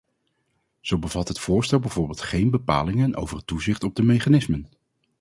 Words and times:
Zo 0.81 0.97
bevat 0.99 1.27
het 1.27 1.39
voorstel 1.39 1.79
bijvoorbeeld 1.79 2.21
geen 2.21 2.49
bepalingen 2.49 3.15
over 3.15 3.37
het 3.37 3.47
toezicht 3.47 3.83
op 3.83 3.95
de 3.95 4.03
mechanismen. 4.03 4.67